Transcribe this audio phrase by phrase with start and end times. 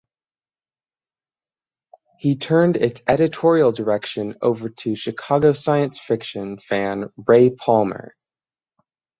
[2.17, 8.15] He turned its editorial direction over to Chicago science fiction fan Ray Palmer.